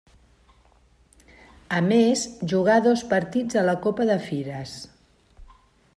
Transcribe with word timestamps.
A 1.79 1.83
més 1.91 2.23
jugà 2.53 2.79
dos 2.89 3.03
partits 3.13 3.61
a 3.63 3.67
la 3.69 3.79
Copa 3.87 4.11
de 4.13 4.19
Fires. 4.29 4.77